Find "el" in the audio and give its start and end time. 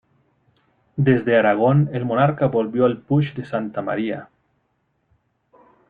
1.93-2.05